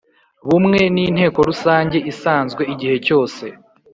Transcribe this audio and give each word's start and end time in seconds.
Bumwe 0.47 0.79
n 0.95 0.97
inteko 1.05 1.39
rusange 1.49 1.97
isanzwe 2.11 2.61
igihe 2.73 2.95
cyose 3.05 3.45